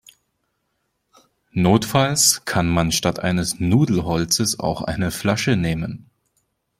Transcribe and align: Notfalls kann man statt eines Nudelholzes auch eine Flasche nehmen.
Notfalls 1.51 2.43
kann 2.45 2.67
man 2.67 2.91
statt 2.91 3.19
eines 3.19 3.59
Nudelholzes 3.59 4.59
auch 4.59 4.81
eine 4.81 5.11
Flasche 5.11 5.55
nehmen. 5.57 6.09